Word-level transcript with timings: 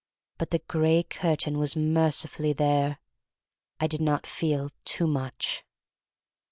But 0.39 0.49
the 0.49 0.57
gray 0.57 1.03
curtain 1.03 1.59
was 1.59 1.75
mercifully 1.75 2.53
there. 2.53 2.97
I 3.79 3.85
did 3.85 4.01
not 4.01 4.25
feel 4.25 4.71
too 4.83 5.05
much. 5.05 5.63